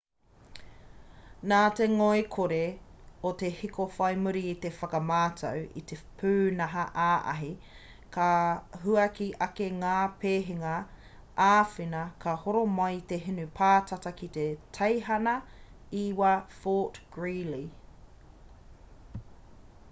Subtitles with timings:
[1.51, 2.61] nā te ngoikore
[3.29, 7.51] o te hiko whai muri i te whakamātau i te pūnaha-ā-ahi
[8.17, 8.29] ka
[8.87, 9.93] huaki ake ngā
[10.25, 10.73] pēhanga
[11.51, 14.47] āwhina ka horo mai te hinu pātata ki te
[14.81, 15.37] teihana
[16.01, 17.63] 9 fort greely